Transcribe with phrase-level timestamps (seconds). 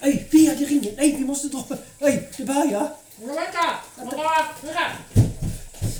[0.00, 0.94] Nej, Bea, det ringer!
[0.96, 1.64] Nej, vi måste dra!
[1.98, 2.88] Nej, det börjar!
[3.18, 3.78] Men vänta!
[3.96, 4.16] Vänta.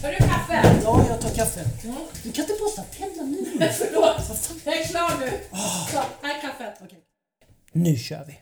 [0.03, 0.81] Har du kaffe?
[0.85, 1.61] Ja, jag tar kaffe.
[1.85, 1.97] Mm.
[2.22, 3.69] Du kan inte borsta tänderna nu!
[3.79, 4.65] Förlåt.
[4.65, 5.31] Jag är klar nu.
[5.93, 6.74] Så, här är kaffet.
[6.85, 6.99] Okej.
[7.72, 8.38] Nu kör vi!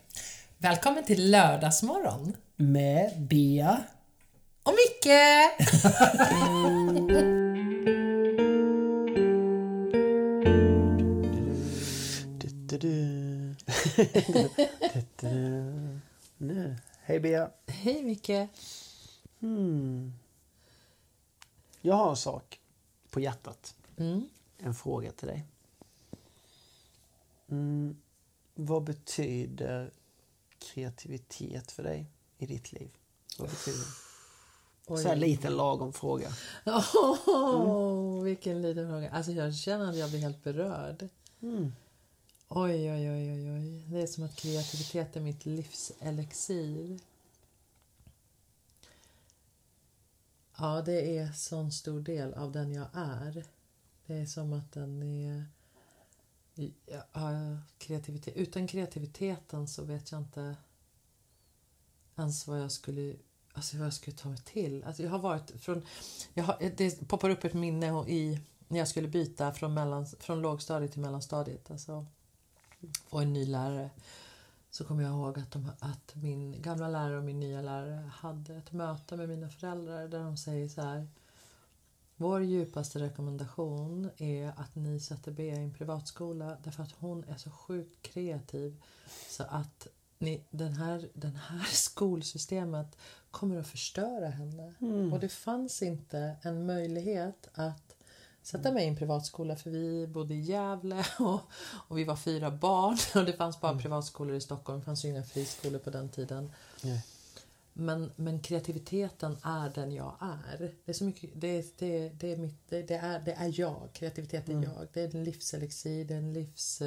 [0.59, 2.37] Välkommen till lördagsmorgon.
[2.57, 3.83] Med Bea.
[4.63, 5.13] Och Micke!
[16.39, 16.77] Nu.
[17.01, 17.51] Hej Bea.
[17.67, 18.49] Hej Micke.
[19.39, 20.13] Hmm.
[21.81, 22.61] Jag har en sak
[23.11, 23.75] på hjärtat.
[23.97, 24.29] Mm.
[24.59, 25.45] En fråga till dig.
[27.49, 27.97] Mm.
[28.55, 29.91] Vad betyder
[30.59, 32.07] kreativitet för dig
[32.39, 32.91] i ditt liv?
[33.39, 34.99] Vad betyder det?
[35.03, 36.29] Så här liten lagom fråga.
[36.67, 39.11] Åh, vilken liten fråga.
[39.11, 41.09] Alltså jag känner att jag blir helt berörd.
[41.43, 41.73] Mm.
[42.51, 43.85] Oj, oj, oj, oj, oj.
[43.89, 46.99] Det är som att kreativitet är mitt livs elixir.
[50.59, 53.45] Ja, det är sån stor del av den jag är.
[54.07, 55.45] Det är som att den är...
[57.13, 58.37] Ja, kreativitet.
[58.37, 60.57] Utan kreativiteten så vet jag inte
[62.17, 63.17] ens vad jag skulle,
[63.53, 64.85] alltså vad jag skulle ta mig till.
[64.85, 65.83] Alltså jag har varit från...
[66.35, 70.41] Jag har, det poppar upp ett minne i, när jag skulle byta från, mellan, från
[70.43, 71.71] lågstadiet till mellanstadiet.
[71.71, 72.07] Alltså,
[73.09, 73.91] få en ny lärare.
[74.71, 78.57] Så kommer jag ihåg att, de, att min gamla lärare och min nya lärare hade
[78.57, 81.09] ett möte med mina föräldrar där de säger så här.
[82.17, 87.37] Vår djupaste rekommendation är att ni sätter Bea i en privatskola därför att hon är
[87.37, 88.83] så sjukt kreativ
[89.29, 89.87] så att
[90.19, 92.97] ni, den här, den här skolsystemet
[93.31, 94.75] kommer att förstöra henne.
[95.13, 97.88] Och det fanns inte en möjlighet att
[98.49, 101.41] sätta mig i en privatskola för vi bodde i Gävle och,
[101.89, 104.79] och vi var fyra barn och det fanns bara privatskolor i Stockholm.
[104.79, 106.53] Det fanns ju inga friskolor på den tiden.
[106.83, 107.05] Nej.
[107.73, 110.59] Men, men kreativiteten är den jag är.
[110.85, 113.89] Det är, så mycket, det, det, det är, mitt, det, det är, det är jag.
[113.93, 114.89] Kreativitet är jag.
[114.93, 116.83] Det är en livselixir, det är en livs...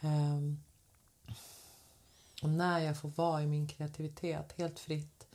[0.00, 0.60] ehm,
[2.42, 5.26] och när jag får vara i min kreativitet helt fritt.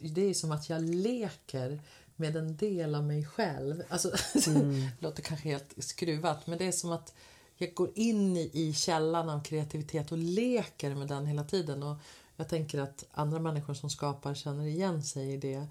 [0.00, 1.80] Det är som att jag leker
[2.16, 3.82] med en del av mig själv.
[3.88, 7.14] Alltså, det låter kanske helt skruvat men det är som att
[7.56, 11.82] jag går in i, i källan av kreativitet och leker med den hela tiden.
[11.82, 11.96] Och
[12.36, 15.66] jag tänker att andra människor som skapar känner igen sig i det.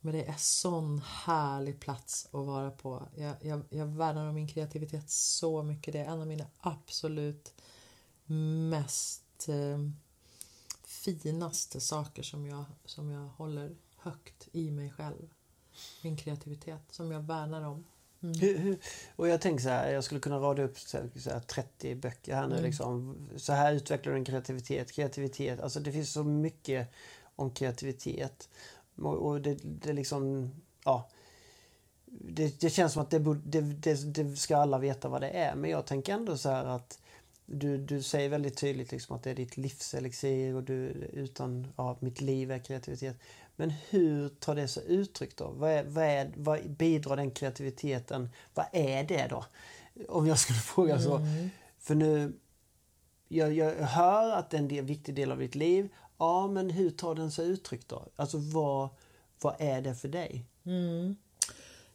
[0.00, 3.08] Men det är sån härlig plats att vara på.
[3.16, 5.92] Jag, jag, jag värnar om min kreativitet så mycket.
[5.92, 7.54] Det är en av mina absolut
[8.70, 9.78] mest eh,
[10.84, 15.28] finaste saker som jag, som jag håller högt i mig själv.
[16.02, 17.84] Min kreativitet som jag värnar om.
[18.20, 18.78] Hur,
[19.16, 21.94] och jag tänker så här, jag skulle kunna rada upp så här, så här 30
[21.94, 22.64] böcker här nu Mm.
[22.64, 23.16] liksom.
[23.36, 25.60] Så här utvecklar du en kreativitet, kreativitet.
[25.60, 26.88] Alltså det finns så mycket
[27.36, 28.48] om kreativitet.
[29.02, 30.50] Och, det, det liksom,
[30.84, 31.08] ja.
[32.06, 35.54] Det, det känns som att det, det, det ska alla veta vad det är.
[35.54, 36.98] Men jag tänker ändå så här att
[37.46, 40.76] du, du säger väldigt tydligt liksom att det är ditt livselixir och du,
[41.12, 43.16] utan, ja, mitt liv är kreativitet.
[43.56, 45.48] Men hur tar det sig uttryck då?
[45.50, 48.28] Vad, är, vad, är, vad bidrar den kreativiteten?
[48.54, 49.44] Vad är det då?
[50.08, 51.20] Om jag skulle fråga så.
[51.78, 52.32] För nu,
[53.28, 55.88] jag, jag hör att det är en del, viktig del av ditt liv.
[56.18, 58.08] Ja, men hur tar den sig uttryck då?
[58.16, 58.88] Alltså vad,
[59.40, 60.44] vad är det för dig?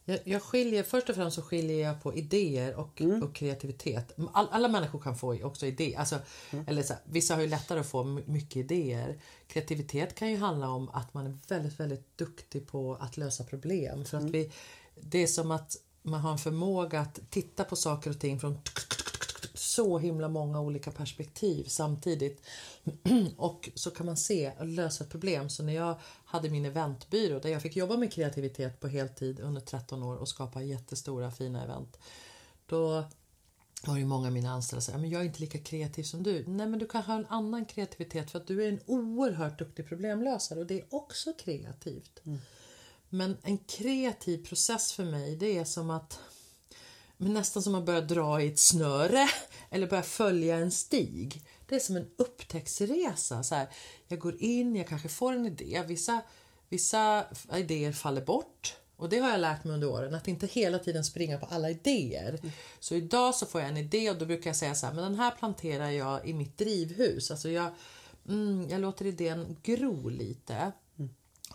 [0.04, 4.14] Jag, jag skiljer, först och främst så skiljer jag på idéer och, och kreativitet.
[4.32, 5.98] All, alla människor kan få också idéer.
[5.98, 6.18] Alltså,
[6.66, 9.18] eller så vissa har ju lättare att få my- mycket idéer.
[9.46, 14.04] Kreativitet kan ju handla om att man är väldigt, väldigt duktig på att lösa problem.
[14.04, 14.52] För att vi,
[15.00, 18.58] det är som att man har en förmåga att titta på saker och ting från
[19.74, 22.42] så himla många olika perspektiv samtidigt.
[23.36, 25.50] Och så kan man se och lösa ett problem.
[25.50, 29.60] Så när jag hade min eventbyrå där jag fick jobba med kreativitet på heltid under
[29.60, 31.98] 13 år och skapa jättestora fina event.
[32.66, 33.04] Då
[33.86, 36.22] det ju många av mina anställda som sa men jag är inte lika kreativ som
[36.22, 36.44] du.
[36.46, 39.88] Nej men du kanske har en annan kreativitet för att du är en oerhört duktig
[39.88, 42.20] problemlösare och det är också kreativt.
[43.08, 46.20] Men en kreativ process för mig det är som att
[47.22, 49.28] men nästan som att börja dra i ett snöre
[49.72, 51.42] eller börja följa en stig.
[51.66, 53.42] Det är som en upptäcktsresa.
[53.42, 53.68] Så här,
[54.08, 55.82] jag går in, jag kanske får en idé.
[55.86, 56.22] Vissa,
[56.68, 57.24] vissa
[57.56, 58.76] idéer faller bort.
[58.96, 61.70] Och det har jag lärt mig under åren, att inte hela tiden springa på alla
[61.70, 62.40] idéer.
[62.80, 65.04] Så idag så får jag en idé och då brukar jag säga så här, men
[65.04, 67.30] den här planterar jag i mitt drivhus.
[67.30, 67.70] Alltså jag,
[68.28, 70.72] mm, jag låter idén gro lite.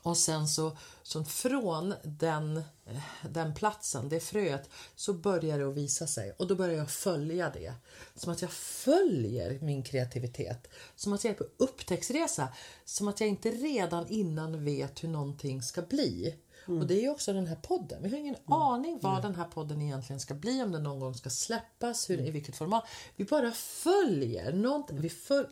[0.02, 5.76] Och sen så, så från den, eh, den platsen, det fröet, så börjar det att
[5.76, 7.74] visa sig och då börjar jag följa det.
[8.16, 10.68] Som att jag följer min kreativitet.
[10.96, 12.48] Som att jag är på upptäcktsresa.
[12.86, 16.36] Som att jag inte redan innan vet hur någonting ska bli.
[16.68, 16.82] Mm.
[16.82, 18.04] Och det är också den här podden.
[18.04, 18.54] Vi har ingen mm.
[18.54, 19.24] aning vad mm.
[19.24, 22.56] den här podden egentligen ska bli, om den någon gång ska släppas, hur, i vilket
[22.56, 22.84] format.
[23.16, 24.54] Vi bara följer.
[24.54, 25.02] Någonting.
[25.02, 25.46] Vi, föl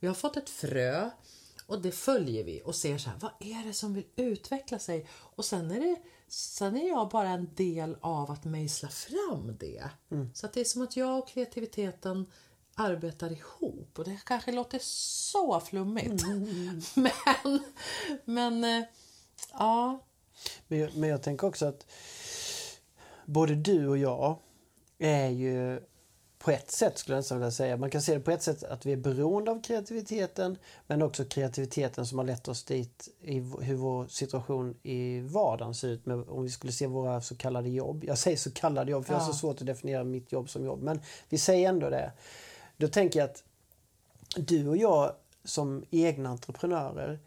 [0.00, 1.10] vi har fått ett frö
[1.66, 5.06] och det följer vi och ser så här, vad är det som vill utveckla sig?
[5.12, 5.96] Och sen är, det,
[6.28, 9.90] sen är jag bara en del av att mejsla fram det.
[10.10, 10.30] Mm.
[10.34, 12.26] Så att det är som att jag och kreativiteten
[12.74, 13.98] arbetar ihop.
[13.98, 16.22] Och det kanske låter så flummigt.
[16.22, 16.80] Mm.
[17.44, 17.60] men,
[18.24, 18.88] men eh,
[19.52, 20.04] ja.
[20.68, 21.86] Men jag, men jag tänker också att
[23.24, 24.38] både du och jag
[24.98, 25.80] är ju
[26.38, 27.76] på ett sätt skulle jag nästan vilja säga.
[27.76, 31.24] Man kan se det på ett sätt att vi är beroende av kreativiteten men också
[31.24, 36.06] kreativiteten som har lett oss dit i hur vår situation i vardagen ser ut.
[36.06, 38.04] Med, om vi skulle se våra så kallade jobb.
[38.04, 39.18] Jag säger så kallade jobb för ja.
[39.18, 40.82] jag har så svårt att definiera mitt jobb som jobb.
[40.82, 42.12] Men vi säger ändå det.
[42.76, 43.44] Då tänker jag att
[44.36, 45.12] du och jag
[45.44, 47.18] som egna entreprenörer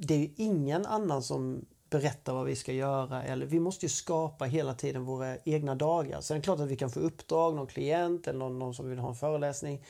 [0.00, 3.22] det är ju ingen annan som berätta vad vi ska göra.
[3.22, 6.20] Eller vi måste ju skapa hela tiden våra egna dagar.
[6.20, 8.90] Sen är det klart att vi kan få uppdrag, någon klient eller någon, någon som
[8.90, 9.84] vill ha en föreläsning.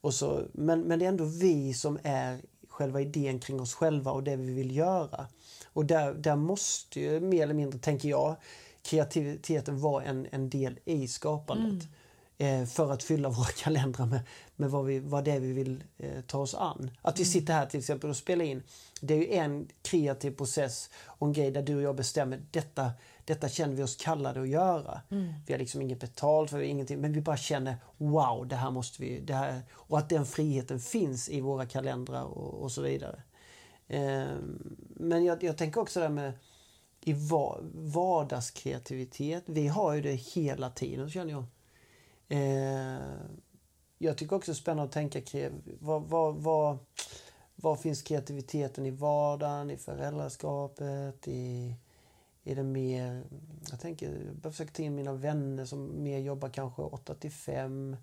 [0.00, 4.12] Och så, men, men det är ändå vi som är själva idén kring oss själva
[4.12, 5.26] och det vi vill göra.
[5.66, 8.36] Och där, där måste ju mer eller mindre, tänker jag,
[8.82, 11.88] kreativiteten vara en, en del i skapandet.
[12.38, 12.62] Mm.
[12.62, 14.20] Eh, för att fylla våra kalendrar med,
[14.62, 16.90] med vad, vi, vad det är vi vill eh, ta oss an.
[17.02, 17.32] Att vi mm.
[17.32, 18.62] sitter här till exempel och spelar in
[19.00, 22.90] det är ju en kreativ process och en grej där du och jag bestämmer detta,
[23.24, 25.00] detta känner vi oss kallade att göra.
[25.10, 25.32] Mm.
[25.46, 29.02] Vi har liksom inget betalt för ingenting men vi bara känner wow, det här måste
[29.02, 33.22] vi, det här, och att den friheten finns i våra kalendrar och, och så vidare.
[33.88, 34.36] Eh,
[34.88, 36.32] men jag, jag, tänker också det med
[37.00, 37.14] i
[37.74, 39.44] vardagskreativitet.
[39.46, 41.44] Vi har ju det hela tiden känner jag.
[42.28, 43.00] Eh,
[44.02, 45.50] jag tycker också det är spännande att tänka
[45.80, 46.78] vad, vad, vad
[47.62, 51.74] var finns kreativiteten i vardagen, i föräldraskapet, i,
[52.42, 53.24] i det mer...
[53.70, 57.96] Jag tänker, jag försöker ta in mina vänner som mer jobbar kanske 8 till 5.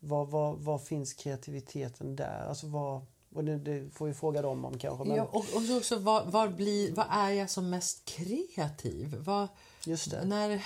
[0.00, 2.46] Var, var, var finns kreativiteten där?
[2.48, 3.02] Alltså var,
[3.34, 5.04] och det, det, får vi fråga dem om kanske.
[5.04, 5.16] Men...
[5.16, 9.14] Ja, och, och också, var, var, blir, var är jag som mest kreativ?
[9.14, 9.48] Var,
[9.86, 10.24] Just det.
[10.24, 10.64] När,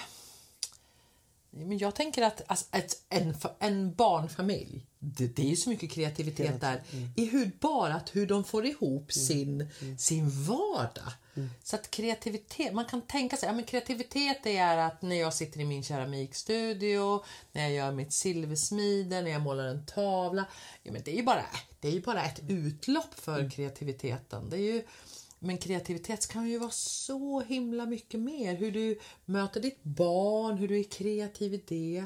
[1.51, 5.91] men jag tänker att alltså, ett, en, en barnfamilj, det, det är ju så mycket
[5.91, 7.09] kreativitet där mm.
[7.17, 9.27] i hur, bara att hur de får ihop mm.
[9.27, 9.99] sin, mm.
[9.99, 11.13] sin vardag.
[11.35, 11.51] Mm.
[11.63, 15.61] Så att kreativitet, man kan tänka sig, ja men kreativitet är att när jag sitter
[15.61, 20.45] i min keramikstudio, när jag gör mitt silversmide, när jag målar en tavla.
[20.83, 21.45] Ja, men det är ju bara,
[21.81, 23.51] det är bara ett utlopp för mm.
[23.51, 24.51] kreativiteten.
[24.51, 24.83] Det är ju,
[25.43, 28.55] men kreativitet kan ju vara så himla mycket mer.
[28.55, 32.05] Hur du möter ditt barn, hur du är kreativ i det.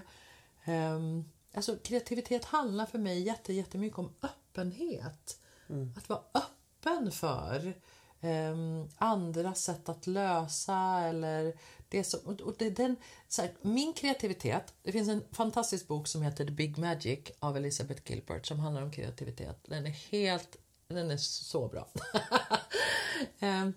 [0.73, 5.39] Um, alltså kreativitet handlar för mig jätte, jättemycket om öppenhet.
[5.69, 5.95] Mm.
[5.97, 7.75] Att vara öppen för
[8.21, 11.55] um, andra sätt att lösa eller
[11.89, 12.97] det som, och det, den,
[13.39, 18.11] här, min kreativitet, det finns en fantastisk bok som heter The Big Magic av Elizabeth
[18.11, 19.59] Gilbert som handlar om kreativitet.
[19.69, 20.57] Den är helt
[20.95, 21.89] den är så bra.
[23.41, 23.73] Ehm,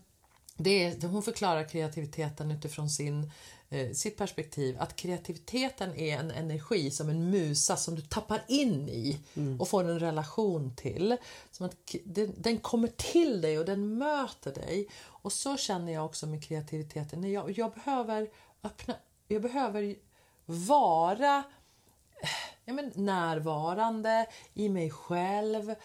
[0.58, 3.32] det är, hon förklarar kreativiteten utifrån sin,
[3.70, 4.76] eh, sitt perspektiv.
[4.80, 9.62] Att kreativiteten är en energi som en musa som du tappar in i mm.
[9.62, 11.18] och får en relation till.
[11.52, 14.88] Som att den, den, kommer till dig och den möter dig.
[15.06, 17.32] Och så känner jag också med kreativiteten.
[17.32, 18.30] Jag, jag behöver
[18.64, 18.96] öppna,
[19.28, 19.96] jag behöver
[20.46, 21.44] vara
[22.22, 22.30] eh,
[22.66, 25.76] ja, men, närvarande i mig själv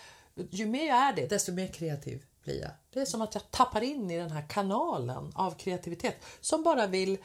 [0.51, 2.71] ju mer jag är det, desto mer kreativ blir jag.
[2.93, 6.87] Det är som att jag tappar in i den här kanalen av kreativitet som bara
[6.87, 7.19] vill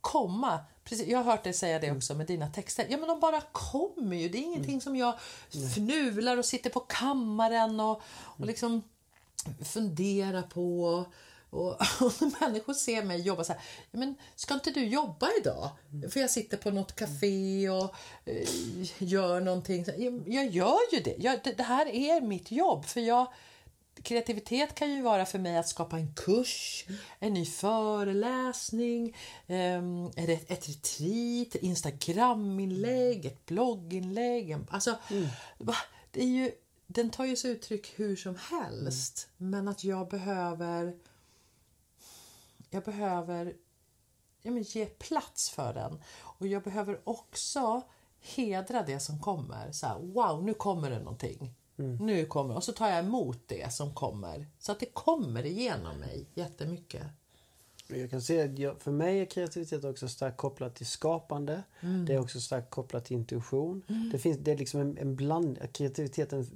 [0.00, 0.58] komma.
[0.84, 2.86] Precis, jag har hört dig säga det också med dina texter.
[2.88, 4.28] Ja, men de bara kommer ju.
[4.28, 4.80] Det är ingenting mm.
[4.80, 5.14] som jag
[5.74, 8.82] fnular och sitter på kammaren och, och liksom
[9.64, 11.04] funderar på.
[11.56, 11.70] Och,
[12.00, 15.70] och människor ser mig jobba så här, men ska inte du jobba idag?
[15.92, 16.10] Mm.
[16.10, 17.94] För jag sitter på något café och
[18.24, 18.48] eh,
[18.98, 19.84] gör någonting.
[19.98, 21.14] Jag, jag gör ju det.
[21.18, 21.52] Jag, det.
[21.52, 21.62] det.
[21.62, 22.84] här är mitt jobb.
[22.84, 23.26] För jag,
[24.02, 26.84] kreativitet kan ju vara för mig att skapa en kurs,
[27.18, 34.56] en ny föreläsning, um, ett, ett retreat, Instagraminlägg, ett blogginlägg.
[34.70, 35.26] Alltså, mm.
[36.10, 36.52] det är ju,
[36.86, 39.28] den tar ju sig uttryck hur som helst.
[39.38, 39.50] Mm.
[39.50, 40.94] Men att jag behöver
[42.76, 43.56] jag behöver
[44.42, 46.02] ja, men ge plats för den.
[46.18, 47.82] Och jag behöver också
[48.20, 49.72] hedra det som kommer.
[49.72, 51.54] Så här, wow, nu kommer det någonting.
[52.00, 54.46] Nu kommer och så tar jag emot det som kommer.
[54.58, 57.06] Så att det kommer igenom mig jättemycket.
[57.88, 61.62] Jag kan säga att för mig är kreativitet också starkt kopplat till skapande.
[62.06, 63.82] Det är också starkt kopplat till intuition.
[64.12, 65.72] Det, finns, det är liksom en, en bland...
[65.72, 66.46] Kreativiteten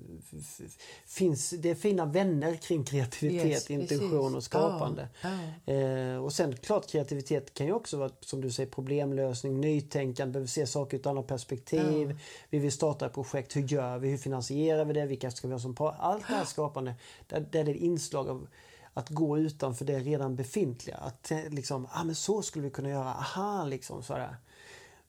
[1.06, 1.50] finns...
[1.50, 4.36] Det är fina vänner kring kreativitet, Yes, intuition precis.
[4.36, 5.08] och skapande.
[5.22, 5.30] Ja,
[5.66, 10.48] Eh, och sen klart kreativitet kan ju också vara som du säger problemlösning, nytänkande, behöver
[10.48, 12.18] se saker ur ett annat perspektiv.
[12.50, 14.08] Vi vill starta ett projekt, hur gör vi?
[14.08, 15.06] Hur finansierar vi det?
[15.06, 15.96] Vilka ska vi ha som par?
[15.98, 16.94] Allt det här skapande,
[17.28, 18.48] där, där det är inslag av
[18.94, 20.96] att gå utanför det redan befintliga.
[20.96, 24.36] Att eh, liksom, ah, men så skulle vi kunna göra, aha liksom sådär.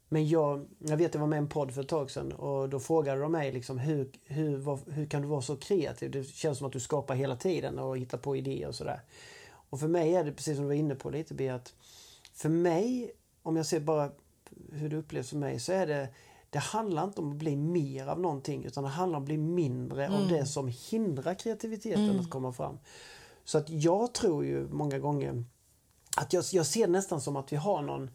[0.09, 2.69] Men jag, jag vet jag var med i en podd för ett tag sedan och
[2.69, 6.11] då frågade de mig liksom, hur, hur, vad, hur kan du vara så kreativ?
[6.11, 9.01] Det känns som att du skapar hela tiden och hittar på idéer och sådär.
[9.69, 11.73] Och för mig är det precis som du var inne på lite B, att
[12.33, 13.11] för mig,
[13.43, 14.11] om jag ser bara
[14.71, 16.09] hur det upplevs för mig, så är det
[16.49, 19.37] det handlar inte om att bli mer av någonting utan det handlar om att bli
[19.37, 22.79] mindre av det som hindrar kreativiteten att komma fram.
[23.43, 25.43] Så att jag tror ju många gånger
[26.17, 28.11] att jag, jag ser nästan som att vi har någon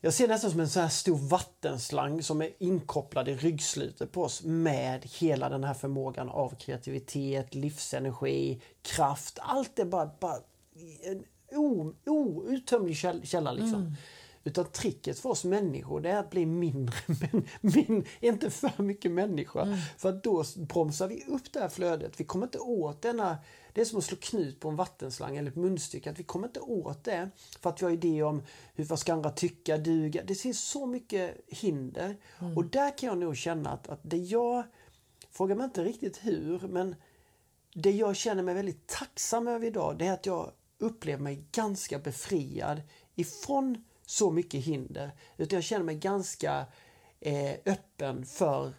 [0.00, 4.22] jag ser nästan som en sån här stor vattenslang som är inkopplad i ryggslutet på
[4.22, 9.38] oss med hela den här förmågan av kreativitet, livsenergi, kraft.
[9.42, 10.36] Allt är bara, bara
[11.02, 11.24] en
[12.06, 13.52] outtömlig käll- källa.
[13.52, 13.96] Liksom.
[14.44, 19.10] Utan tricket för oss människor det är att bli mindre, men min, inte för mycket
[19.10, 19.78] människa.
[19.98, 22.20] För att då bromsar vi upp det här flödet.
[22.20, 23.38] Vi kommer inte åt denna...
[23.76, 26.10] Det är som att slå knut på en vattenslang eller ett munstycke.
[26.10, 27.30] Att vi kommer inte åt det
[27.60, 28.42] för att vi har idéer om
[28.74, 30.22] hur, vad ska andra tycka, duga.
[30.24, 32.16] Det finns så mycket hinder.
[32.56, 34.64] Och där kan jag nog känna att, att det jag...
[35.30, 36.94] Fråga mig inte riktigt hur, men
[37.74, 41.98] det jag känner mig väldigt tacksam över idag det är att jag upplever mig ganska
[41.98, 42.82] befriad
[43.14, 45.10] ifrån så mycket hinder.
[45.36, 46.66] Utan jag känner mig ganska
[47.20, 48.72] eh, öppen för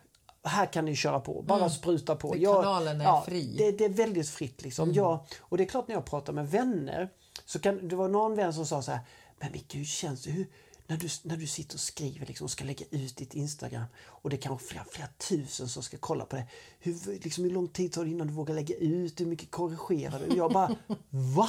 [0.47, 2.33] här kan ni köra på, bara spruta på.
[2.33, 3.55] Det- Jag- kanalen är fri.
[3.57, 4.61] Det, det är väldigt fritt.
[4.61, 4.93] Liksom.
[4.93, 7.09] Jag, och det är klart när jag pratar med vänner,
[7.45, 8.99] så kan, det var någon vän som sa så här,
[9.39, 10.31] men Micke hur känns det?
[10.31, 10.47] Hur,
[10.87, 14.29] när, du, när du sitter och skriver liksom, och ska lägga ut ditt Instagram och
[14.29, 16.47] det är kanske flera, flera tusen som ska kolla på det.
[16.79, 19.21] Hur, liksom, hur lång tid tar det innan du vågar lägga ut?
[19.21, 20.35] Hur mycket korrigerar du?
[20.37, 20.75] Jag bara,
[21.09, 21.47] va?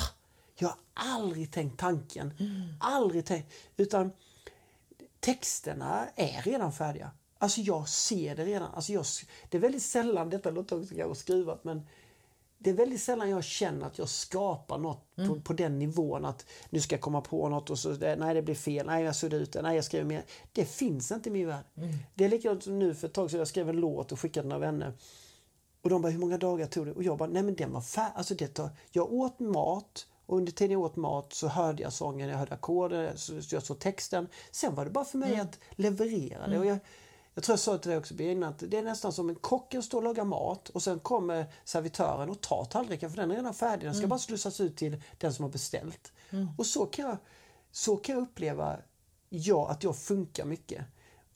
[0.57, 0.77] Jag har
[1.15, 2.33] aldrig tänkt tanken.
[2.81, 3.53] Aldrig tänkt.
[3.77, 4.13] Utan
[5.21, 7.11] texterna är redan färdiga.
[7.39, 8.75] Alltså jag ser det redan.
[8.75, 9.05] Alltså jag,
[9.49, 11.87] det är väldigt sällan, detta låter också kanske skruvat, men
[12.59, 16.47] det är väldigt sällan jag känner att jag skapar något på, på den nivån att
[16.71, 19.39] nu ska jag komma på något och så nej det blir fel, nej jag suddar
[19.39, 20.25] ut det, nej jag skriver mer.
[20.53, 21.65] Det finns inte i min värld.
[22.15, 24.43] Det är likadant som nu för ett tag sedan jag skrev en låt och skickade
[24.43, 24.93] till några vänner.
[25.83, 26.93] Och de bara, hur många dagar tog det?
[26.93, 28.13] Och jag bara, nej men den var färdig.
[28.17, 28.71] Alltså det tar...
[28.91, 32.55] Jag åt mat och under tiden jag åt mat så hörde jag sången, jag hörde
[32.55, 34.29] ackorden, så så jag såg texten.
[34.51, 36.59] Sen var det bara för mig att leverera det.
[36.59, 36.79] Och jag,
[37.39, 39.83] jag tror jag sa till dig också Birgit, att det är nästan som en kocken
[39.83, 43.55] står och lagar mat och sen kommer servitören och tar tallriken för den är redan
[43.55, 43.87] färdig.
[43.87, 46.13] Den ska bara slussas ut till den som har beställt.
[46.59, 47.17] Och så kan jag,
[47.71, 48.77] så kan jag uppleva
[49.29, 50.85] ja, att jag funkar mycket.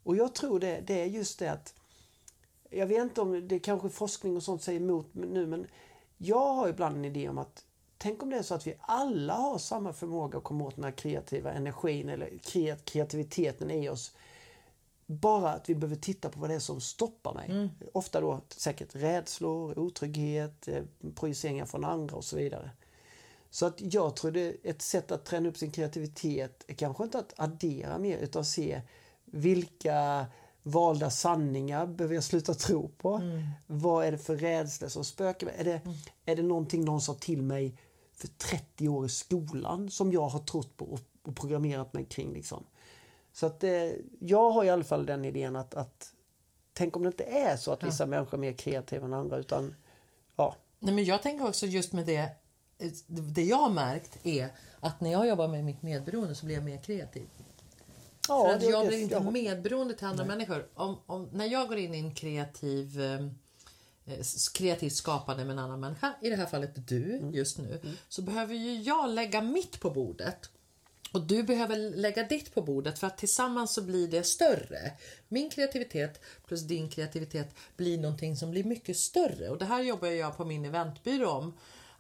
[0.03, 1.75] Och jag tror det, det är just det att
[2.71, 5.67] jag vet inte om det kanske forskning och sånt säger emot nu men
[6.17, 7.65] jag har ibland en idé om att
[7.99, 10.85] tänk om det är så att vi alla har samma förmåga att komma åt den
[10.85, 14.13] här kreativa energin eller kreat- kreativiteten i oss.
[15.07, 17.49] Bara att vi behöver titta på vad det är som stoppar mig.
[17.93, 20.83] Ofta då säkert rädslor, otrygghet, eh,
[21.15, 22.71] projiceringar från andra och så vidare.
[23.51, 27.19] Så att jag tror det ett sätt att träna upp sin kreativitet är kanske inte
[27.19, 28.83] att addera mer utan se
[29.25, 30.27] vilka
[30.63, 33.21] valda sanningar behöver jag sluta tro på?
[33.67, 35.47] Vad är det för rädsla som spökar?
[35.47, 35.81] Är det,
[36.25, 37.79] är det någonting någon sa till mig
[38.13, 42.33] för 30 år i skolan som jag har trott på och, och programmerat mig kring?
[42.33, 42.65] Liksom?
[43.33, 46.12] Så att eh, jag har i alla fall den idén att, att
[46.73, 49.75] tänk om det inte är så att vissa människor är mer kreativa än andra utan
[50.37, 52.17] ja, Nej, men jag tänker också just med det.
[52.79, 54.49] eh, Det jag har märkt är
[54.81, 57.29] att när jag jobbar med mitt medberoende så blir jag mer kreativ.
[58.29, 60.69] Ja, För att det- jag det- blir inte jag- medberoende till andra människor.
[60.75, 63.21] Om, om, när jag går in i en kreativ eh,
[64.55, 67.35] kreativt skapande med en annan människa, i det här fallet du Mm.
[67.35, 70.51] just nu, så behöver ju jag lägga mitt på bordet.
[71.12, 74.92] Och du behöver lägga ditt på bordet för att tillsammans så blir det större.
[75.28, 79.49] Min kreativitet plus din kreativitet blir någonting som blir mycket större.
[79.49, 81.54] Och det här jobbar jag på min eventbyrå om.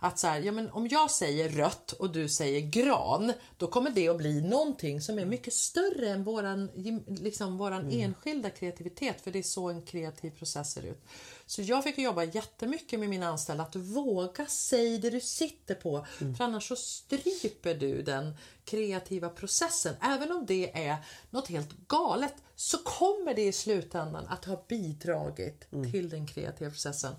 [0.04, 3.90] Att så här, ja, men om jag säger rött och du säger gran, då kommer
[3.90, 6.70] det att bli någonting som är mycket större än våran,
[7.06, 11.04] liksom våran enskilda kreativitet, för det är så en kreativ process ser ut.
[11.46, 16.06] Så jag fick jobba jättemycket med mina anställda att våga säga det du sitter på,
[16.18, 19.94] för annars så stryper du den kreativa processen.
[20.00, 20.96] Även om det är
[21.30, 27.14] något helt galet så kommer det i slutändan att ha bidragit till den kreativa processen.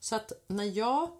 [0.00, 1.10] Så att när jag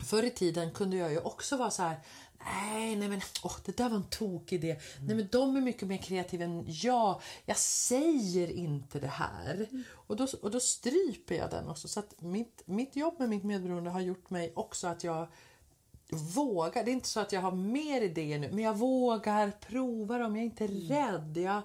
[0.00, 2.00] Förr i tiden kunde jag ju också vara så här.
[2.44, 4.80] Nej, nej men åh, det där var en tokig idé.
[5.00, 7.20] Nej men de är mycket mer kreativa än jag.
[7.44, 9.68] Jag säger inte det här.
[9.92, 11.88] Och, då, och då stryper jag den också.
[11.88, 15.28] Så att mitt, mitt jobb med mitt medberoende har gjort mig också att jag
[16.10, 16.84] vågar.
[16.84, 20.36] Det är inte så att jag har mer idéer nu, men jag vågar prova dem.
[20.36, 21.36] Jag är inte rädd.
[21.36, 21.62] Jag,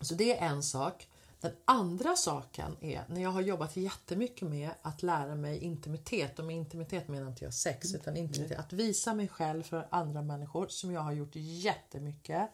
[0.00, 1.08] så det är en sak.
[1.40, 6.38] Den andra saken är när jag har jobbat jättemycket med att lära mig intimitet.
[6.38, 8.58] Och med intimitet menar inte jag sex utan intimitet.
[8.58, 12.50] Att visa mig själv för andra människor som jag har gjort jättemycket.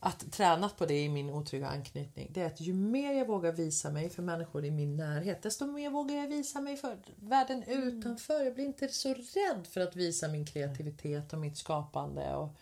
[0.00, 2.30] Att tränat på det i min otrygga anknytning.
[2.34, 5.66] Det är att ju mer jag vågar visa mig för människor i min närhet desto
[5.66, 8.44] mer vågar jag visa mig för världen utanför.
[8.44, 12.34] Jag blir inte så rädd för att visa min kreativitet och mitt skapande.
[12.34, 12.56] Och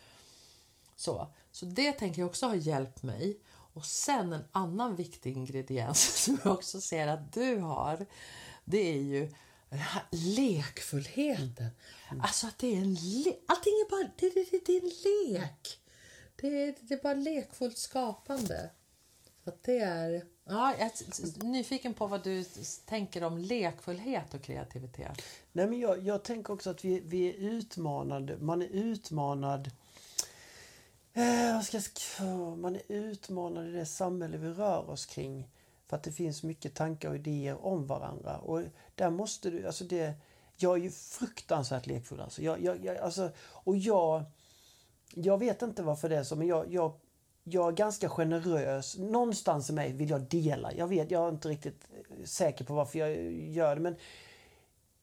[0.96, 1.28] så.
[1.52, 3.38] så det tänker jag också har hjälpt mig.
[3.74, 8.06] Och sen en annan viktig ingrediens som jag också ser att du har.
[8.64, 9.28] Det är ju
[9.70, 11.66] den här lekfullheten.
[12.10, 12.20] Mm.
[12.20, 15.32] Alltså att det är en le- Allting är bara det, det, det, det är en
[15.32, 15.78] lek.
[16.36, 18.70] Det är, det är bara lekfullt skapande.
[19.44, 20.24] Så att det är...
[20.46, 22.44] Ja, jag är nyfiken på vad du
[22.86, 25.22] tänker om lekfullhet och kreativitet.
[25.52, 28.38] Nej, men jag, jag tänker också att vi, vi är utmanade.
[28.38, 29.70] Man är utmanad
[31.16, 31.80] Eh, vad ska
[32.18, 35.48] jag, man är utmanad i det samhälle vi rör oss kring.
[35.86, 38.38] För att det finns mycket tankar och idéer om varandra.
[38.38, 38.62] Och
[38.94, 40.14] där måste du, alltså det,
[40.56, 42.20] jag är ju fruktansvärt lekfull.
[42.20, 42.42] Alltså.
[42.42, 44.24] Jag, jag, jag, alltså, och jag,
[45.14, 46.92] jag vet inte varför det är så, men jag, jag,
[47.44, 48.98] jag är ganska generös.
[48.98, 50.72] Någonstans i mig vill jag dela.
[50.72, 53.80] Jag vet, jag är inte riktigt eh, säker på varför jag gör det.
[53.80, 53.96] Men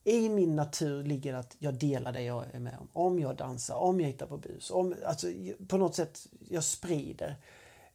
[0.03, 2.87] i min natur ligger att jag delar det jag är med om.
[2.93, 4.71] Om jag dansar, om jag hittar på bus.
[4.71, 5.27] Om, alltså,
[5.67, 7.35] på något sätt, jag sprider.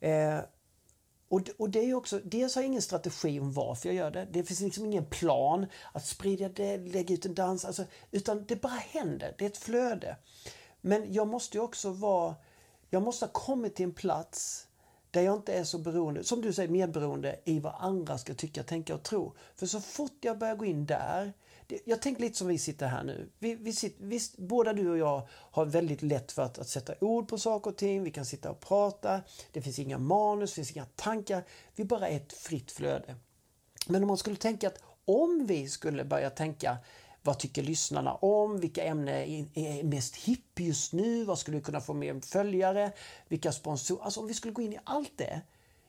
[0.01, 0.39] Eh,
[1.29, 4.29] och, och det är också, dels har jag ingen strategi om varför jag gör det.
[4.31, 7.65] Det finns liksom ingen plan att sprida det, lägga ut en dans.
[7.65, 9.35] Alltså, utan det bara händer.
[9.39, 10.17] Det är ett flöde.
[10.81, 12.35] Men jag måste ju också vara...
[12.91, 14.67] Jag måste ha kommit till en plats
[15.11, 18.63] där jag inte är så beroende, som du säger, medberoende i vad andra ska tycka,
[18.63, 19.33] tänka och tro.
[19.57, 21.33] För så fort jag börjar gå in där
[21.85, 23.31] jag tänker lite som vi sitter här nu.
[23.39, 26.95] Vi, vi sitter, visst, båda du och jag har väldigt lätt för att, att sätta
[27.01, 28.03] ord på saker och ting.
[28.03, 29.21] Vi kan sitta och prata.
[29.53, 31.45] Det finns inga manus, det finns inga tankar.
[31.75, 33.17] Vi bara är ett fritt flöde.
[33.87, 36.77] Men om man skulle tänka att om vi skulle börja tänka
[37.23, 38.61] vad tycker lyssnarna om?
[38.61, 41.25] Vilka ämnen är mest hipp just nu?
[41.25, 42.93] Vad skulle vi kunna få mer följare?
[43.29, 44.03] Vilka sponsorer?
[44.03, 45.41] Alltså om vi skulle gå in i allt det.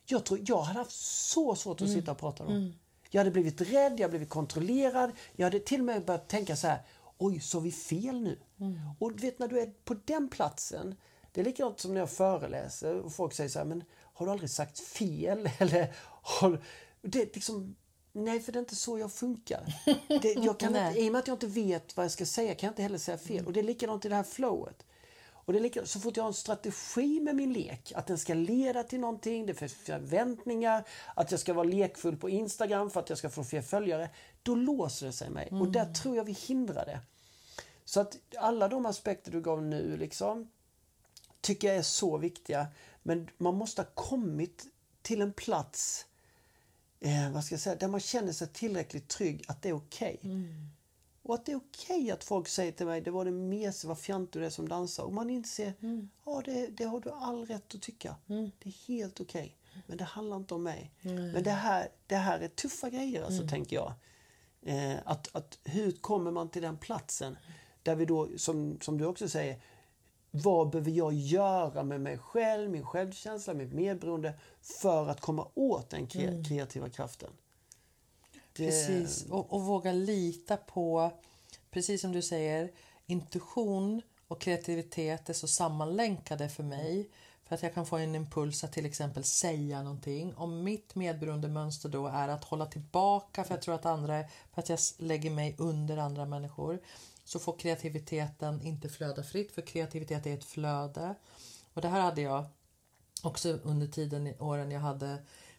[0.06, 0.90] Jag tror jag hade haft
[1.30, 2.50] så svårt att sitta och prata om.
[2.50, 2.72] Mm.
[3.10, 5.12] Jag hade blivit rädd, jag hade blivit kontrollerad.
[5.36, 6.78] Jag hade till och med börjat tänka så här,
[7.18, 8.38] oj, så vi fel nu?
[8.60, 8.78] Mm.
[8.98, 10.96] Och du vet när du är på den platsen,
[11.32, 14.32] det är likadant som när jag föreläser och folk säger så här, men har du
[14.32, 15.50] aldrig sagt fel?
[15.58, 16.62] Eller har
[17.02, 17.76] det liksom,
[18.12, 19.74] Nej, för det är inte så jag funkar.
[20.08, 22.54] Det, jag kan inte, I och med att jag inte vet vad jag ska säga
[22.54, 23.36] kan jag inte heller säga fel.
[23.36, 23.46] Mm.
[23.46, 24.86] Och det är likadant i det här flowet.
[25.48, 28.18] Och det är lika, så fort jag har en strategi med min lek, att den
[28.18, 30.84] ska leda till någonting, det finns förväntningar,
[31.16, 34.10] att jag ska vara lekfull på Instagram för att jag ska få fler följare,
[34.42, 35.48] då låser det sig mig.
[35.50, 35.62] Mm.
[35.62, 35.94] Och där mm.
[35.94, 37.00] tror jag vi hindrar det.
[37.84, 40.50] Så att alla de aspekter du gav nu liksom,
[41.40, 42.66] tycker jag är så viktiga.
[43.02, 44.66] Men man måste ha kommit
[45.02, 46.06] till en plats
[47.00, 50.16] eh, vad ska jag säga, där man känner sig tillräckligt trygg att det är okej.
[50.20, 50.30] Okay.
[50.30, 50.70] Mm.
[51.28, 53.88] Och att det är okej okay att folk säger till mig, det var det mesiga,
[53.88, 55.04] vad fjantig du är som dansar.
[55.04, 56.08] Och man inser, mm.
[56.24, 58.16] ja det, det, har du all rätt att tycka.
[58.28, 58.50] Mm.
[58.58, 59.56] Det är helt okej.
[59.70, 59.82] Okay.
[59.86, 60.92] Men det handlar inte om mig.
[61.02, 61.30] Mm.
[61.30, 63.48] Men det här, det här är tuffa grejer alltså, mm.
[63.48, 63.92] tänker jag.
[64.62, 67.36] Eh, att, att hur kommer man till den platsen?
[67.82, 69.60] Där vi då, som, som du också säger,
[70.30, 75.90] vad behöver jag göra med mig själv, min självkänsla, mitt medberoende för att komma åt
[75.90, 76.44] den mm.
[76.44, 77.30] kreativa kraften?
[78.58, 78.66] Det...
[78.66, 81.12] Precis, och, och våga lita på,
[81.70, 82.70] precis som du säger,
[83.06, 87.10] intuition och kreativitet är så sammanlänkade för mig.
[87.44, 90.34] För att jag kan få en impuls att till exempel säga någonting.
[90.34, 94.62] Om mitt medberoende mönster då är att hålla tillbaka för jag tror att andra, för
[94.62, 96.80] att jag lägger mig under andra människor.
[97.24, 101.14] Så får kreativiteten inte flöda fritt för kreativitet är ett flöde.
[101.74, 102.44] Och det här hade jag
[103.22, 105.18] också under tiden, åren jag hade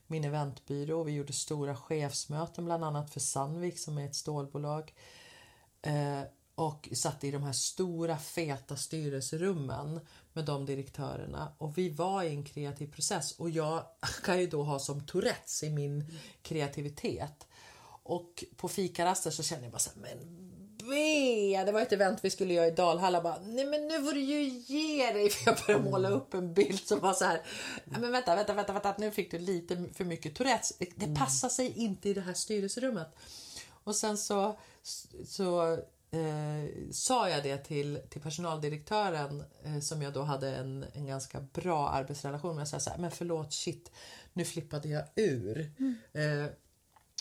[0.10, 1.04] min eventbyrå.
[1.04, 4.93] Vi gjorde stora chefsmöten bland annat för Sandvik som är ett stålbolag.
[5.82, 6.22] Eh,
[6.56, 10.00] och satt i de här stora feta styrelserummen
[10.34, 13.86] med de direktörerna och vi var i en kreativ process och jag
[14.24, 17.48] kan ju då ha som Tourettes i min kreativitet.
[18.04, 20.48] Och på fikaraster så känner jag bara så här, men
[20.84, 23.22] Bea, det var ett event vi skulle göra i Dalhalla.
[23.22, 25.30] Bara, Nej men nu får du ju ge dig.
[25.30, 27.42] För jag började måla upp en bild som var så här.
[27.86, 28.96] Men vänta, vänta, vänta, vänta.
[28.98, 30.74] Nu fick du lite för mycket Tourettes.
[30.96, 31.15] Det Mm.
[31.15, 33.15] passar sig inte i det här styrelserummet.
[33.84, 34.60] Och sen så,
[35.26, 35.74] så
[36.12, 41.39] eh, sa jag det till, till personaldirektören eh, som jag då hade en, en ganska
[41.42, 42.62] bra arbetsrelation med.
[42.62, 43.92] Jag sa så här, men förlåt, shit,
[44.34, 45.72] nu flippade jag ur.
[46.13, 46.46] Eh,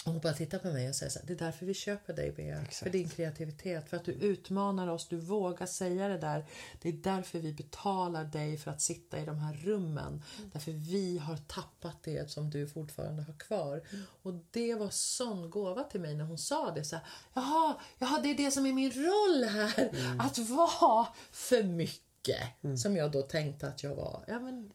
[0.04, 2.12] och hon bara tittar på mig och säger så här, det är därför vi köper
[2.12, 2.64] dig Bea.
[2.64, 6.46] För din kreativitet, för att du utmanar oss, du vågar säga det där.
[6.82, 10.22] Det är därför vi betalar dig för att sitta i de här rummen.
[10.52, 13.82] Därför vi har tappat det som du fortfarande har kvar.
[14.22, 16.84] Och det var sån gåva till mig när hon sa det.
[16.84, 19.90] Så här, jaha, jaha, det är det som är min roll här.
[20.18, 22.42] Att vara för mycket.
[22.78, 24.24] Som jag då tänkte att jag var.
[24.28, 24.72] Ja, men,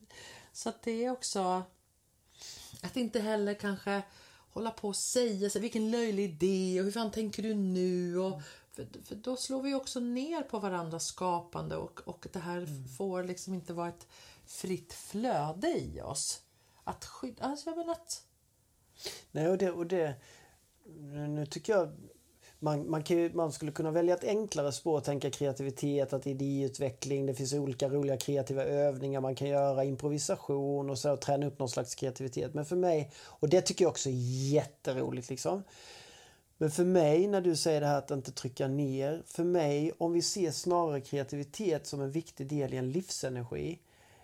[0.53, 1.63] så att det är också
[2.81, 4.01] att inte heller kanske
[4.53, 8.19] hålla på och säga så här, vilken löjlig idé och hur fan tänker du nu?
[8.19, 12.87] Och, för, för då slår vi också ner på varandras skapande och, och det här
[12.97, 14.07] får liksom inte vara ett
[14.45, 16.41] fritt flöde i oss.
[16.83, 18.23] Att skydda, alltså jag menar att...
[19.31, 20.15] Nej, och det, och det,
[21.27, 21.97] nu tycker jag
[22.63, 27.33] man, man, kan man skulle kunna välja ett enklare spår, tänka kreativitet, att idéutveckling, det
[27.33, 31.69] finns olika roliga kreativa övningar man kan göra, improvisation och så och träna upp någon
[31.69, 32.53] slags kreativitet.
[32.53, 35.63] Men för mig, och det tycker jag också är jätteroligt liksom.
[36.57, 40.13] Men för mig när du säger det här att inte trycka ner, för mig om
[40.13, 43.79] vi ser snarare kreativitet som en viktig del i en livsenergi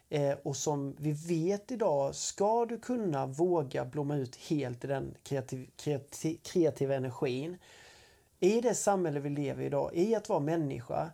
[0.09, 5.15] eh, och som vi vet idag, ska du kunna våga blomma ut helt i den
[5.23, 7.57] kreativ, kreativ, kreativa energin
[8.39, 11.11] i det samhälle vi lever i idag, i att vara människa,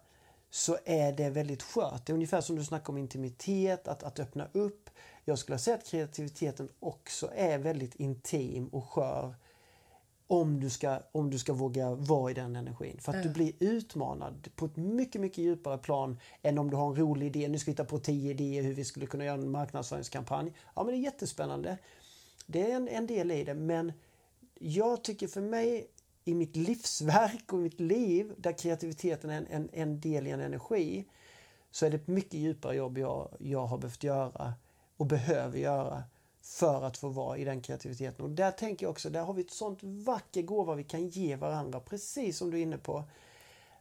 [0.49, 2.05] så är det väldigt skört.
[2.05, 4.89] Det är ungefär som du snackar om intimitet, att, att öppna upp.
[5.25, 9.35] Jag skulle säga att kreativiteten också är väldigt intim och skör
[10.27, 12.97] om du ska, om du ska våga vara i den energin.
[12.99, 16.89] För att du blir utmanad på ett mycket, mycket djupare plan än om du har
[16.89, 17.47] en rolig idé.
[17.47, 20.53] Nu ska vi hitta på tio idéer hur vi skulle kunna göra en marknadsföringskampanj.
[20.75, 21.77] Ja, men det är jättespännande.
[22.45, 23.93] Det är en, en del i det, men
[24.59, 25.87] jag tycker för mig
[26.25, 30.41] i mitt livsverk och mitt liv där kreativiteten är en, en, en del i en
[30.41, 31.05] energi
[31.71, 34.53] så är det ett mycket djupare jobb jag, jag har behövt göra
[34.97, 36.03] och behöver göra
[36.41, 38.25] för att få vara i den kreativiteten.
[38.25, 41.35] Och där tänker jag också, där har vi ett sånt vacker gåva vi kan ge
[41.35, 43.03] varandra, precis som du är inne på.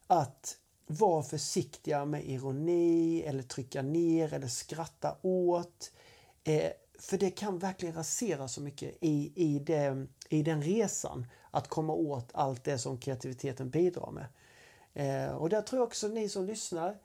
[0.06, 5.92] Att vara försiktiga med ironi eller trycka ner eller skratta åt.
[6.44, 11.26] Eh, för det kan verkligen rasera så mycket i, i, det, i den resan.
[11.50, 14.26] Att komma åt allt det som kreativiteten bidrar med.
[14.94, 16.98] Eh, och där tror jag också ni som lyssnar,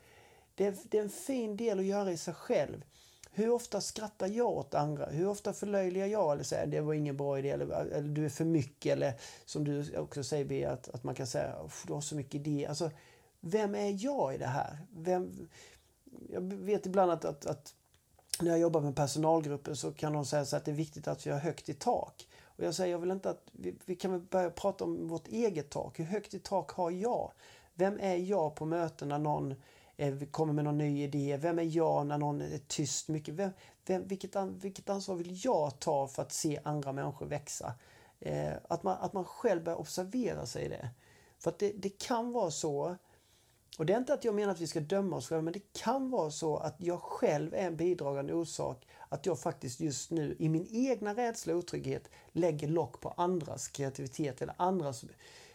[0.56, 2.84] det är, det är en fin del att göra i sig själv.
[3.32, 5.06] Hur ofta skrattar jag åt andra?
[5.06, 8.30] Hur ofta förlöjligar jag eller säger det var ingen bra idé eller, eller du är
[8.30, 9.14] för mycket eller
[9.46, 11.56] som du också säger Bea, att, att man kan säga
[11.88, 12.70] du har så mycket idéer.
[12.70, 12.92] Alltså,
[13.40, 14.78] vem är jag i det här?
[14.92, 15.48] Vem,
[16.30, 17.74] jag vet ibland att, att, att
[18.42, 21.28] när jag jobbar med personalgrupper så kan de säga så att det är viktigt att
[21.28, 22.28] vi har högt i tak.
[22.60, 25.28] Och jag säger jag vill inte att vi, vi kan väl börja prata om vårt
[25.28, 26.00] eget tak.
[26.00, 27.32] Hur högt i tak har jag?
[27.74, 29.56] Vem är jag på möten när någon
[29.98, 31.38] eh, kommer med någon ny idé?
[31.38, 33.34] Vem är jag när någon är tyst mycket?
[33.34, 33.52] Vem,
[33.86, 37.74] vem, vilket, an, vilket ansvar vill jag ta för att se andra människor växa?
[38.20, 40.90] Eh, att, man, att man själv börjar observera sig i det.
[41.38, 42.96] För att det, det kan vara så
[43.78, 45.74] och det är inte att jag menar att vi ska döma oss själva, men det
[45.74, 50.36] kan vara så att jag själv är en bidragande orsak att jag faktiskt just nu
[50.40, 55.06] i min egna rädsla och otrygghet lägger lock på andras kreativitet eller andras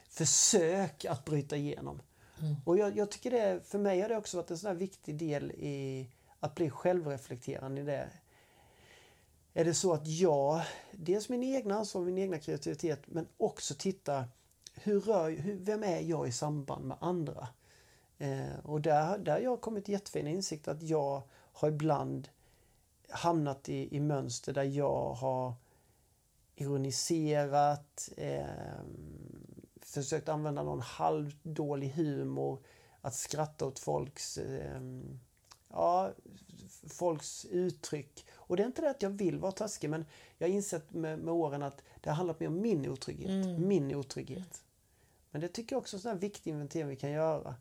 [0.09, 2.03] försök att bryta igenom.
[2.40, 2.57] Mm.
[2.64, 5.51] Och jag, jag, tycker det, för mig har det också varit en sån viktig del
[5.51, 6.09] i
[6.40, 8.11] att bli självreflekterande i det.
[9.55, 10.62] Är det så att jag,
[10.93, 14.25] dels min egna ansvar, min egna kreativitet, men också titta
[14.75, 17.49] hur rör, hur, vem är jag i samband med andra?
[18.19, 22.29] Eh, och där, där har jag kommit jättefin insikt att jag har ibland
[23.14, 25.55] hamnat i, i mönster där jag har
[26.57, 28.44] ironiserat, eh,
[29.81, 32.59] försökt använda någon halvdålig humor,
[33.00, 34.81] att skratta åt folks, eh,
[35.68, 36.12] ja,
[36.88, 38.27] folks uttryck.
[38.35, 40.07] Och det är inte det att jag vill vara taskig men
[40.38, 43.31] jag har insett med, med åren att det har handlat mer om min otrygghet.
[43.31, 43.68] Mm.
[43.68, 44.62] Min otrygghet.
[45.31, 47.55] Men det tycker jag också är en viktig inventering vi kan göra.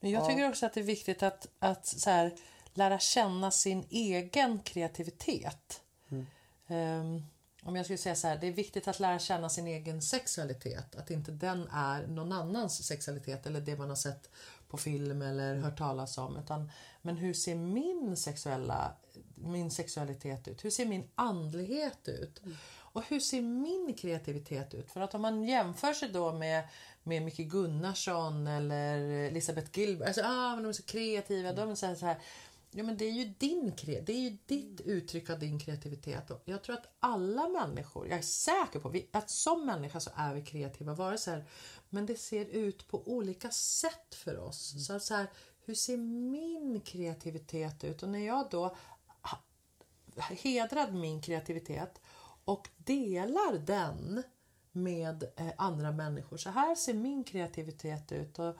[0.00, 2.32] Men jag tycker också att det är viktigt att, att så här,
[2.76, 5.80] lära känna sin egen kreativitet.
[6.08, 6.26] Mm.
[6.68, 7.26] Um,
[7.66, 10.96] om jag skulle säga så här, det är viktigt att lära känna sin egen sexualitet.
[10.96, 14.30] Att inte den är någon annans sexualitet eller det man har sett
[14.68, 16.36] på film eller hört talas om.
[16.36, 16.70] Utan,
[17.02, 18.92] men hur ser min, sexuella,
[19.34, 20.64] min sexualitet ut?
[20.64, 22.42] Hur ser min andlighet ut?
[22.44, 22.56] Mm.
[22.96, 24.90] Och hur ser min kreativitet ut?
[24.90, 26.68] För att om man jämför sig då med,
[27.02, 31.56] med Micke Gunnarsson eller Elisabeth Gilbert, alltså ah, men de är så kreativa, mm.
[31.56, 32.18] de är så här, så här
[32.78, 36.30] Ja, men det är ju din det är ju ditt uttryck av din kreativitet.
[36.30, 40.34] Och jag tror att alla människor, jag är säker på att som människa så är
[40.34, 41.48] vi kreativa varelser.
[41.88, 44.72] Men det ser ut på olika sätt för oss.
[44.72, 44.80] Mm.
[44.82, 45.26] Så, så här,
[45.64, 48.02] hur ser min kreativitet ut?
[48.02, 48.76] Och när jag då
[50.16, 52.00] hedrar min kreativitet
[52.44, 54.22] och delar den
[54.72, 56.36] med eh, andra människor.
[56.36, 58.38] Så här ser min kreativitet ut.
[58.38, 58.56] Och,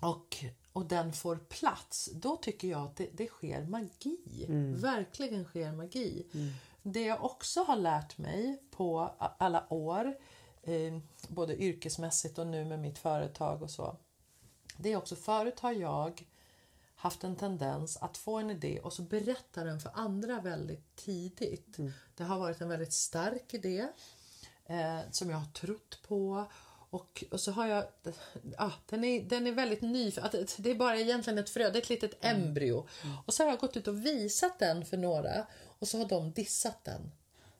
[0.00, 4.44] och och den får plats, då tycker jag att det, det sker magi.
[4.48, 4.80] Mm.
[4.80, 6.26] Verkligen sker magi.
[6.34, 6.52] Mm.
[6.82, 10.16] Det jag också har lärt mig på alla år,
[10.62, 13.96] eh, både yrkesmässigt och nu med mitt företag och så.
[14.76, 16.26] Det är också, förut har jag
[16.94, 21.78] haft en tendens att få en idé och så berätta den för andra väldigt tidigt.
[21.78, 21.92] Mm.
[22.16, 23.88] Det har varit en väldigt stark idé
[24.66, 26.46] eh, som jag har trott på
[26.94, 27.84] och, och så har jag,
[28.58, 30.10] ja, den, är, den är väldigt ny,
[30.56, 32.42] det är bara egentligen ett frö, det är ett litet mm.
[32.42, 32.86] embryo.
[33.02, 33.16] Mm.
[33.26, 35.46] Och så har jag gått ut och visat den för några
[35.78, 37.10] och så har de dissat den.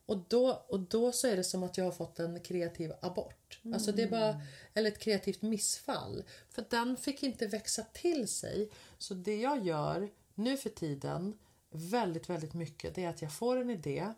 [0.06, 3.60] Och då, och då så är det som att jag har fått en kreativ abort.
[3.62, 3.74] Mm.
[3.74, 4.40] Alltså det är bara,
[4.74, 6.24] eller ett kreativt missfall.
[6.50, 8.70] För den fick inte växa till sig.
[8.98, 11.38] Så det jag gör nu för tiden
[11.70, 14.12] väldigt, väldigt mycket det är att jag får en idé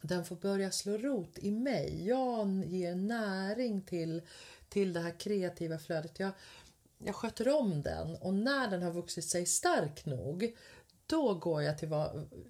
[0.00, 2.06] den får börja slå rot i mig.
[2.06, 4.22] Jag ger näring till,
[4.68, 6.20] till det här kreativa flödet.
[6.20, 6.30] Jag,
[6.98, 10.56] jag sköter om den och när den har vuxit sig stark nog
[11.06, 11.88] då går jag till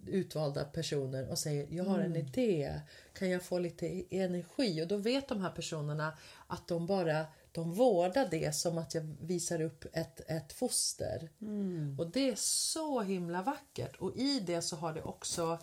[0.06, 2.26] utvalda personer och säger jag har en mm.
[2.26, 2.80] idé.
[3.12, 4.82] Kan jag få lite energi?
[4.82, 9.16] Och då vet de här personerna att de bara de vårdar det som att jag
[9.20, 11.30] visar upp ett, ett foster.
[11.40, 11.96] Mm.
[11.98, 13.96] Och det är så himla vackert.
[13.96, 15.58] Och i det så har det också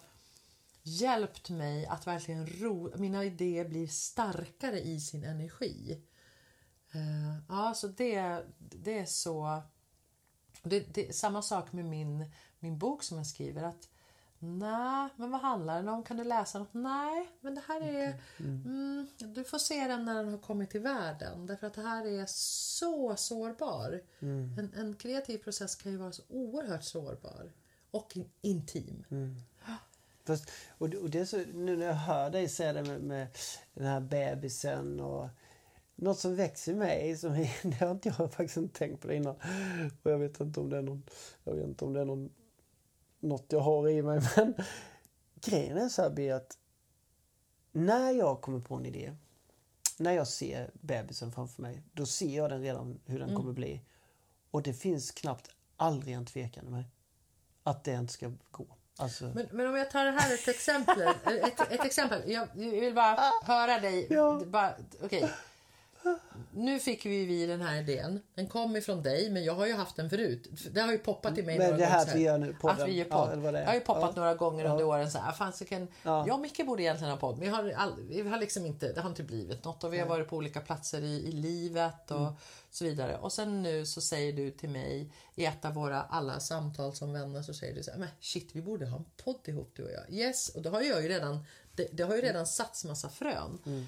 [0.84, 6.02] hjälpt mig att verkligen ro, mina idéer blir starkare i sin energi.
[6.96, 9.62] Uh, ja, så det, det är så...
[10.64, 13.64] Det, det, samma sak med min, min bok som jag skriver.
[13.64, 13.90] att
[14.44, 16.04] Nej, men vad handlar den om?
[16.04, 16.74] Kan du läsa något?
[16.74, 18.22] Nej, men det här är...
[18.40, 18.62] Mm.
[18.66, 21.46] Mm, du får se den när den har kommit till världen.
[21.46, 24.02] Därför att det här är så sårbar.
[24.20, 24.60] Mm.
[24.60, 27.52] En, en, kreativ process kan ju vara så oerhört sårbar.
[27.92, 29.06] Och intim.
[29.12, 29.36] Mm.
[30.26, 33.28] Fast, och, och det så, nu när jag hör dig säga det med, med
[33.74, 35.30] den här bebisen och
[35.96, 37.34] något som växer i mig, som,
[37.64, 39.36] det har inte jag faktiskt inte tänkt på det innan.
[40.04, 41.04] Och jag vet inte om det är någon,
[41.44, 42.30] jag vet inte om det är någon,
[43.20, 44.22] något jag har i mig.
[44.36, 44.54] Men
[45.36, 46.58] grejen är så här att
[47.72, 49.16] när jag kommer på en idé,
[49.98, 53.42] när jag ser bebisen framför mig, då ser jag den redan hur den mm.
[53.42, 53.82] kommer bli.
[54.52, 56.86] Och det finns knappt aldrig en tvekan i mig
[57.64, 58.68] att det inte ska gå.
[58.98, 59.24] Alltså...
[59.24, 61.02] Men, men, om jag tar det här ett exempel.
[61.26, 62.32] ett, ett exempel.
[62.32, 64.08] Jag, vill bara höra dig.
[64.10, 64.42] Ja.
[64.46, 65.24] Bara, okay.
[66.52, 68.20] Nu fick vi, vi den här idén.
[68.36, 70.50] Den kom ifrån dig, men jag har ju haft den förut.
[70.72, 72.18] Det har ju poppat i mig men några det här gånger.
[72.18, 72.82] Vi gör nu podden.
[72.82, 73.46] Att vi gör podd.
[73.46, 74.22] Ja, det har ju poppat ja.
[74.22, 75.12] några gånger under åren.
[75.12, 76.28] Så här, fan, så kan, ja.
[76.28, 78.94] Jag och Micke borde egentligen ha podd, men jag har, all, vi har liksom inte,
[78.94, 79.84] det har inte blivit något.
[79.84, 82.34] Och vi har varit på olika platser i, i livet och mm.
[82.72, 83.18] så vidare.
[83.18, 87.14] Och sen nu så säger du till mig i ett av våra alla samtal som
[87.14, 89.84] vänner så säger du så här, men shit, vi borde ha en podd ihop du
[89.84, 90.10] och jag.
[90.10, 93.60] Yes, och då har jag ju redan, det, det har ju redan satts massa frön.
[93.66, 93.88] Mm.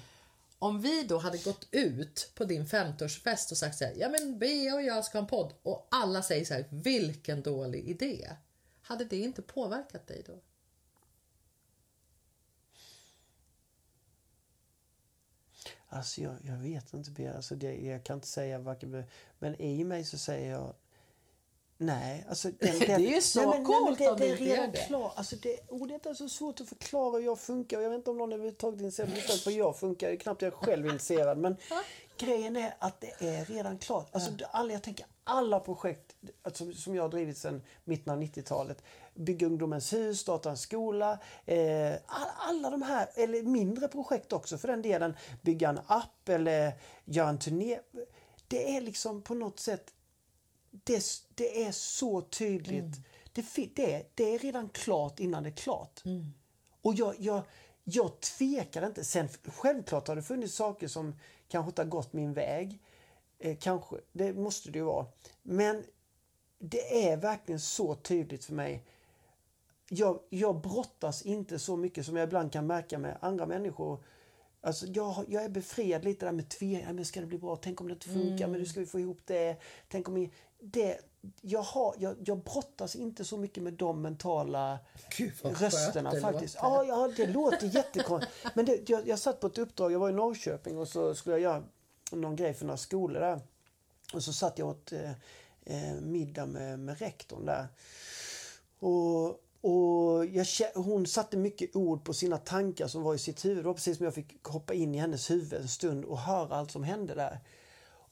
[0.58, 4.38] Om vi då hade gått ut på din 50-årsfest och sagt så här, ja men
[4.38, 8.30] Bea och jag ska ha en podd och alla säger så här, vilken dålig idé.
[8.82, 10.40] Hade det inte påverkat dig då?
[15.88, 19.04] Alltså jag, jag vet inte Bea, alltså det, jag kan inte säga varken
[19.38, 20.74] men i mig så säger jag
[21.78, 24.36] Nej, alltså den, den, det är så nej, men, coolt nej, men det, det är
[24.36, 25.12] redan klart.
[25.16, 27.80] Alltså det, oh, det är så svårt att förklara hur jag funkar.
[27.80, 29.10] Jag vet inte om någon överhuvudtaget är intresserad
[29.46, 30.06] av hur jag funkar.
[30.06, 31.38] Det är knappt jag själv är intresserad.
[31.38, 31.56] Men
[32.18, 34.08] grejen är att det är redan klart.
[34.12, 38.82] Alltså, alla, jag tänker alla projekt alltså, som jag har drivit sedan mitten av 90-talet.
[39.14, 41.18] Bygga ungdomens hus, starta en skola.
[41.46, 41.94] Eh,
[42.36, 45.16] alla de här, eller mindre projekt också för den delen.
[45.42, 46.72] Bygga en app eller
[47.04, 47.78] göra en turné.
[48.48, 49.92] Det är liksom på något sätt
[50.84, 52.82] det, det är så tydligt.
[52.82, 53.02] Mm.
[53.32, 56.02] Det, det, det är redan klart innan det är klart.
[56.04, 56.32] Mm.
[56.82, 57.42] Och jag, jag,
[57.84, 59.04] jag tvekar inte.
[59.04, 61.14] Sen självklart har det funnits saker som
[61.48, 62.78] kanske inte har gått min väg.
[63.38, 65.06] Eh, kanske, det måste det ju vara.
[65.42, 65.84] Men
[66.58, 68.84] det är verkligen så tydligt för mig
[69.88, 74.04] jag, jag brottas inte så mycket som jag ibland kan märka med andra människor.
[74.60, 77.04] Alltså jag, jag är befriad lite där med tvekan.
[77.04, 77.56] ska det bli bra?
[77.56, 78.44] Tänk om det inte funkar?
[78.44, 78.50] Mm.
[78.50, 79.56] Men hur ska vi få ihop det?
[79.88, 80.30] Tänk om
[80.72, 80.98] det,
[81.40, 84.78] jag, har, jag, jag brottas inte så mycket med de mentala
[85.16, 86.54] Gud, rösterna faktiskt.
[86.54, 86.68] Låter.
[86.68, 88.46] Ja, ja, det låter jättekonstigt.
[88.54, 91.34] Men det, jag, jag satt på ett uppdrag, jag var i Norrköping och så skulle
[91.34, 91.64] jag göra
[92.10, 93.40] någon grej för några skolor där.
[94.14, 95.10] Och så satt jag åt eh,
[95.64, 97.68] eh middag med, med rektorn där.
[98.78, 103.64] Och och jag, hon satte mycket ord på sina tankar som var i sitt huvud.
[103.64, 106.56] Det var precis som jag fick hoppa in i hennes huvud en stund och höra
[106.56, 107.40] allt som hände där.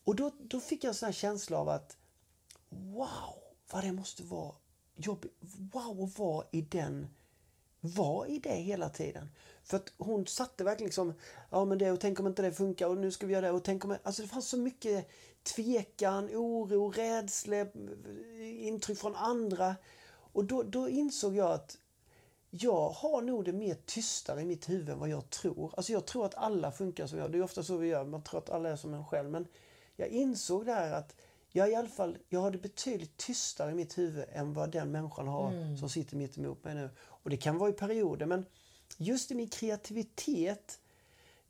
[0.04, 1.96] Och då, då fick jag en sån känsla av att
[2.74, 3.34] wow,
[3.72, 4.54] vad det måste vara
[4.96, 5.32] jobbigt.
[5.72, 7.06] Wow, att vara i den
[7.80, 9.28] var i det hela tiden.
[9.62, 11.14] För att hon satte verkligen liksom,
[11.50, 13.52] ja men det och tänk om inte det funkar och nu ska vi göra det
[13.52, 13.96] och tänk om...
[14.02, 15.10] Alltså det fanns så mycket
[15.42, 17.66] tvekan, oro, rädsla,
[18.40, 19.76] intryck från andra.
[20.32, 21.78] Och då, då insåg jag att
[22.50, 25.74] jag har nog det mer tystare i mitt huvud än vad jag tror.
[25.76, 27.32] Alltså jag tror att alla funkar som jag.
[27.32, 28.04] Det är ofta så vi gör.
[28.04, 29.30] Man tror att alla är som en själv.
[29.30, 29.46] Men
[29.96, 31.16] jag insåg där att
[31.56, 34.90] jag i alla fall jag har det betydligt tystare i mitt huvud än vad den
[34.90, 35.76] människan har mm.
[35.76, 36.90] som sitter mitt emot mig nu.
[37.00, 38.46] Och det kan vara i perioder men
[38.96, 40.80] just i min kreativitet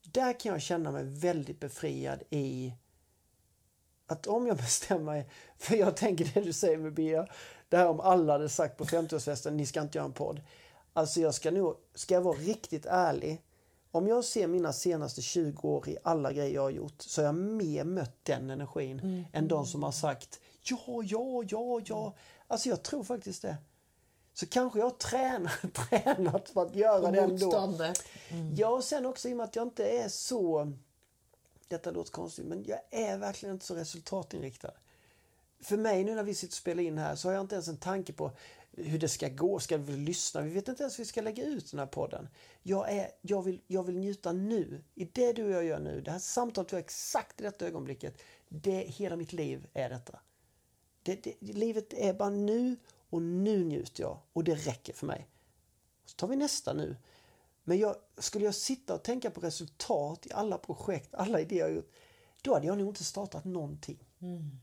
[0.02, 2.74] där kan jag känna mig väldigt befriad i
[4.06, 7.26] att om jag bestämmer mig, för jag tänker det du säger med Bea,
[7.68, 10.40] det här om alla hade sagt på 50-årsfesten, ni ska inte göra en podd.
[10.92, 13.42] Alltså jag ska nog, ska jag vara riktigt ärlig,
[13.94, 17.26] om jag ser mina senaste 20 år i alla grejer jag har gjort så har
[17.26, 19.24] jag mer mött den energin mm.
[19.32, 22.14] än de som har sagt ja, ja, ja, ja.
[22.46, 23.56] Alltså jag tror faktiskt det.
[24.32, 25.52] Så kanske jag har tränat,
[25.90, 27.76] tränat för att göra det ändå.
[28.28, 28.54] Mm.
[28.54, 30.72] Ja, och sen också i och med att jag inte är så,
[31.68, 34.72] detta låter konstigt, men jag är verkligen inte så resultatinriktad
[35.64, 37.68] för mig nu när vi sitter och spelar in här så har jag inte ens
[37.68, 38.30] en tanke på
[38.76, 39.60] hur det ska gå.
[39.60, 40.40] Ska vi lyssna?
[40.40, 42.28] Vi vet inte ens hur vi ska lägga ut den här podden.
[42.62, 44.84] Jag, är, jag, vill, jag vill njuta nu.
[44.94, 46.00] I det du och jag gör nu.
[46.00, 48.22] Det här samtalet vi har exakt i detta ögonblicket.
[48.48, 50.20] Det, hela mitt liv är detta.
[51.02, 52.76] Det, det, livet är bara nu
[53.10, 55.28] och nu njuter jag och det räcker för mig.
[56.04, 56.96] Så tar vi nästa nu.
[57.64, 61.74] Men jag, skulle jag sitta och tänka på resultat i alla projekt, alla idéer jag
[61.74, 61.92] gjort,
[62.42, 63.98] då hade jag nog inte startat någonting.
[64.20, 64.60] Mm.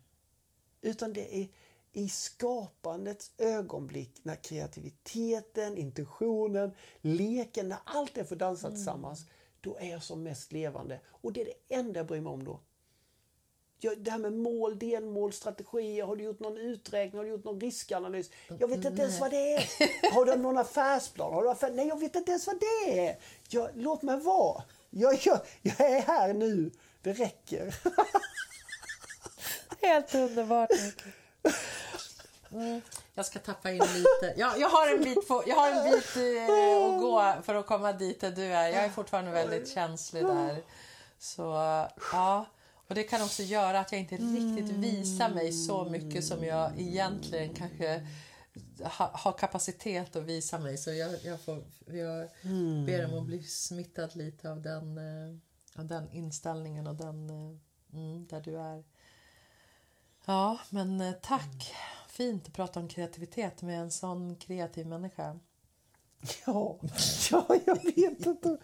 [0.82, 1.48] Utan det är
[1.94, 8.78] i skapandets ögonblick när kreativiteten, intuitionen, leken, när allt det får dansa mm.
[8.78, 9.26] tillsammans.
[9.62, 11.00] Då är jag som mest levande.
[11.08, 12.60] Och det är det enda jag bryr mig om då.
[13.98, 16.06] Det här med mål, delmål, strategier.
[16.06, 17.18] Har du gjort någon uträkning?
[17.18, 18.30] Har du gjort någon riskanalys?
[18.60, 20.14] Jag vet inte ens vad det är.
[20.14, 21.34] Har du någon affärsplan?
[21.34, 21.72] Har du affär...
[21.72, 23.18] Nej, jag vet inte ens vad det är.
[23.50, 24.64] Jag, låt mig vara.
[24.90, 26.72] Jag, jag, jag är här nu.
[27.02, 27.76] Det räcker.
[29.82, 30.70] Helt underbart.
[32.52, 32.82] Mm.
[33.14, 34.34] Jag ska tappa in lite.
[34.38, 37.66] Jag, jag har en bit, på, jag har en bit eh, att gå för att
[37.66, 38.68] komma dit där du är.
[38.68, 40.62] Jag är fortfarande väldigt känslig där.
[41.20, 41.42] Så
[42.12, 42.46] ja,
[42.88, 46.80] och det kan också göra att jag inte riktigt visar mig så mycket som jag
[46.80, 48.08] egentligen kanske
[48.84, 50.78] ha, har kapacitet att visa mig.
[50.78, 52.30] Så jag, jag, får, jag
[52.86, 55.38] ber om att bli smittad lite av den, eh,
[55.80, 57.58] av den inställningen och den eh,
[57.94, 58.84] mm, där du är.
[60.26, 61.74] Ja, men eh, tack.
[62.22, 65.40] Fint att prata om kreativitet med en sån kreativ människa.
[66.46, 66.80] Ja,
[67.32, 68.58] ja jag vet inte.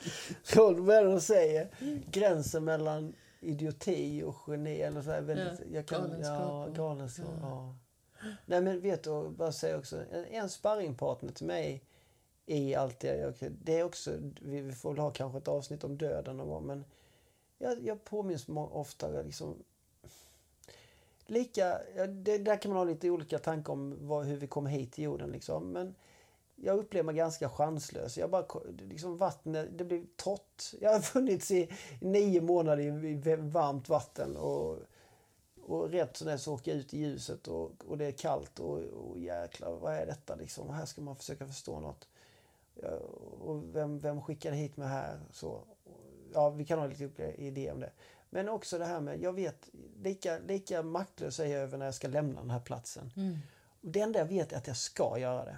[0.55, 1.69] vad de säger.
[2.11, 4.81] Gränsen mellan idioti och geni.
[4.81, 6.39] Eller så här, väldigt, ja, jag kan, galenskap.
[6.39, 7.27] Ja, galenskap.
[7.41, 7.75] Ja.
[8.21, 8.29] ja.
[8.45, 10.03] Nej men vet du, bara säga också.
[10.11, 11.83] En, en sparringpartner till mig
[12.45, 13.51] i allt det jag gör.
[13.61, 16.67] Det är också, vi får väl ha kanske ett avsnitt om döden någon gång.
[16.67, 16.85] Men
[17.57, 19.63] jag, jag påminns ofta liksom
[21.27, 24.93] lika, det, där kan man ha lite olika tankar om vad, hur vi kom hit
[24.93, 25.31] till jorden.
[25.31, 25.71] Liksom.
[25.71, 25.95] Men
[26.55, 28.17] jag upplever mig ganska chanslös.
[28.17, 28.45] Jag bara,
[28.77, 30.73] liksom vattnet, det blir torrt.
[30.81, 34.37] Jag har funnits i nio månader i, varmt vatten.
[34.37, 34.77] Och,
[35.61, 38.59] och rätt som det så åker jag ut i ljuset och, och det är kallt
[38.59, 40.69] och, och jäklar, vad är detta liksom?
[40.69, 42.07] Här ska man försöka förstå något.
[42.81, 42.89] Ja,
[43.41, 45.19] och vem, vem skickade hit mig här?
[45.31, 45.61] Så,
[46.33, 47.91] ja, vi kan ha lite olika idéer om det.
[48.29, 49.69] Men också det här med, jag vet,
[50.03, 53.11] lika, lika maktlös är jag över när jag ska lämna den här platsen.
[53.15, 53.37] Mm.
[53.81, 55.57] Det enda jag vet är att jag ska göra det.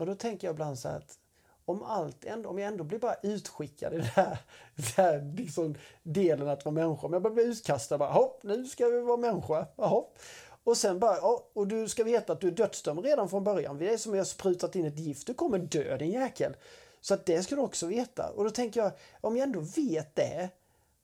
[0.00, 1.18] Och då tänker jag ibland så att
[1.64, 4.38] om, allt, om jag ändå blir bara utskickad i den här,
[4.74, 7.06] den här liksom delen att vara människa.
[7.06, 9.66] Om jag bara blir utkastad, bara, hopp, nu ska vi vara människa.
[9.76, 10.18] Hopp.
[10.64, 11.18] Och sen bara,
[11.52, 13.78] och du ska veta att du är dödsdömd redan från början.
[13.78, 16.56] Det är som att jag sprutat in ett gift, du kommer dö din jäkel.
[17.00, 18.30] Så att det ska du också veta.
[18.30, 20.48] Och då tänker jag, om jag ändå vet det,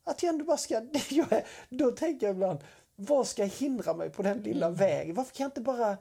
[0.05, 0.83] att jag ändå bara ska...
[1.69, 2.59] då tänker jag ibland,
[2.97, 4.79] vad ska hindra mig på den lilla mm.
[4.79, 5.15] vägen?
[5.15, 5.97] Varför kan jag inte bara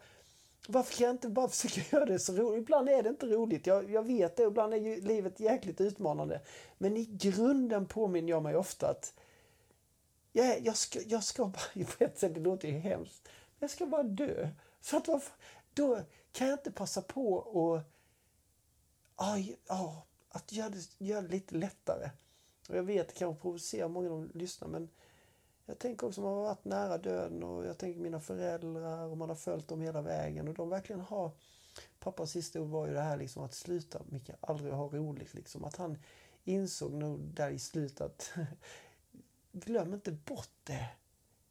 [0.67, 2.61] varför kan jag inte bara försöka göra det så roligt?
[2.61, 4.43] Ibland är det inte roligt, jag, jag vet det.
[4.43, 6.41] Ibland är ju livet jäkligt utmanande.
[6.77, 9.13] Men i grunden påminner jag mig ofta att
[10.31, 13.29] jag, jag, ska, jag ska bara, på ett sätt, det låter ju hemskt,
[13.59, 14.49] jag ska bara dö.
[14.81, 15.33] Så att varför,
[15.73, 17.85] då kan jag inte passa på att,
[19.15, 22.09] aj, ja, att göra det, göra det lite lättare.
[22.69, 24.89] Och jag vet, det kanske provocerar många som lyssnar, men
[25.65, 29.29] jag tänker också man har varit nära döden och jag tänker mina föräldrar och man
[29.29, 31.31] har följt dem hela vägen och de verkligen har
[31.99, 35.63] Pappas sista ord var ju det här liksom att sluta Micke, aldrig ha roligt liksom.
[35.63, 35.97] Att han
[36.43, 38.31] insåg nog där i slutet att
[39.51, 40.89] glöm inte bort det.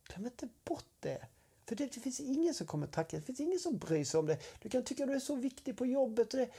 [0.09, 1.27] Glöm inte bort det.
[1.67, 4.27] För det, det, finns ingen som kommer tacka, det finns ingen som bryr sig om
[4.27, 4.39] det.
[4.63, 6.31] Du kan tycka att du är så viktig på jobbet.
[6.31, 6.51] Det,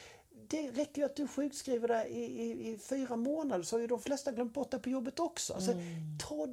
[0.49, 3.87] det räcker ju att du sjukskriver dig i, i, i, fyra månader så har ju
[3.87, 5.53] de flesta glömt bort det på jobbet också.
[5.53, 6.17] Alltså, mm.
[6.19, 6.47] ta,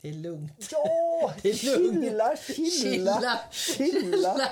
[0.00, 0.68] det är lugnt.
[0.70, 4.40] Ja, det är chilla, chilla, chilla.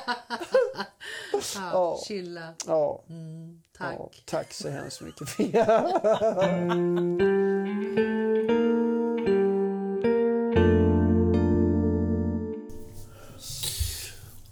[1.33, 2.55] ja, ja, chilla.
[2.67, 3.03] Ja.
[3.09, 3.95] Mm, tack.
[3.99, 5.29] Ja, tack så hemskt mycket.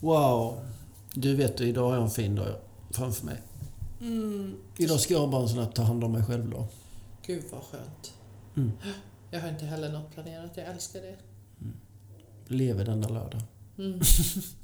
[0.00, 0.60] wow.
[1.14, 2.54] Du vet, idag har jag en fin dag
[2.90, 3.42] framför mig.
[4.04, 4.56] Mm.
[4.76, 6.66] Idag ska jag bara sån ta hand om mig själv då.
[7.26, 8.14] Gud vad skönt.
[8.56, 8.72] Mm.
[9.30, 10.56] Jag har inte heller något planerat.
[10.56, 11.16] Jag älskar det.
[11.60, 11.76] Mm.
[12.46, 13.42] Lever denna lördag.
[13.78, 14.00] Mm.